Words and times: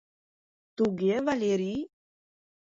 Туге, 0.75 1.15
Валерий? 1.27 1.81